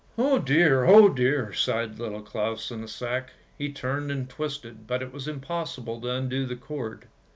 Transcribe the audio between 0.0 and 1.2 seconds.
"Oh dear, oh